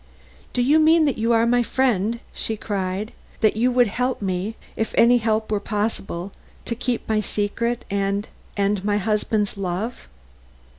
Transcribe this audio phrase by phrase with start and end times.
[0.53, 3.11] "Do you mean that you are my friend?" she cried.
[3.41, 6.31] "That you would help me, if any help were possible,
[6.65, 8.25] to keep my secret and
[8.83, 10.07] my husband's love?"